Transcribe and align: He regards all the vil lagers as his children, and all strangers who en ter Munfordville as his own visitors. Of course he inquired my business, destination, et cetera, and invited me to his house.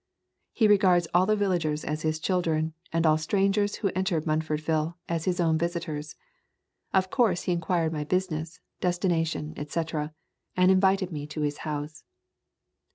He 0.51 0.67
regards 0.67 1.07
all 1.13 1.27
the 1.27 1.35
vil 1.35 1.51
lagers 1.51 1.85
as 1.85 2.01
his 2.01 2.17
children, 2.19 2.73
and 2.91 3.05
all 3.05 3.19
strangers 3.19 3.75
who 3.75 3.89
en 3.93 4.03
ter 4.03 4.19
Munfordville 4.21 4.95
as 5.07 5.25
his 5.25 5.39
own 5.39 5.59
visitors. 5.59 6.15
Of 6.91 7.11
course 7.11 7.43
he 7.43 7.51
inquired 7.51 7.93
my 7.93 8.03
business, 8.03 8.59
destination, 8.79 9.53
et 9.57 9.69
cetera, 9.69 10.11
and 10.57 10.71
invited 10.71 11.11
me 11.11 11.27
to 11.27 11.41
his 11.41 11.59
house. 11.59 12.03